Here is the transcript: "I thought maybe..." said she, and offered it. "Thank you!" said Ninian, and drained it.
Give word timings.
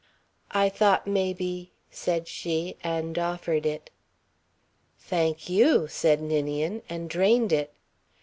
"I 0.49 0.67
thought 0.69 1.05
maybe..." 1.05 1.73
said 1.91 2.27
she, 2.27 2.75
and 2.83 3.19
offered 3.19 3.67
it. 3.67 3.91
"Thank 4.97 5.47
you!" 5.47 5.87
said 5.89 6.19
Ninian, 6.23 6.81
and 6.89 7.07
drained 7.07 7.53
it. 7.53 7.71